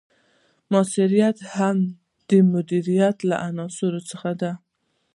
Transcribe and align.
مؤثریت 0.71 1.37
هم 1.55 1.77
د 2.29 2.31
مدیریت 2.53 3.17
له 3.29 3.35
عناصرو 3.47 4.01
څخه 4.09 4.29
دی. 4.41 4.51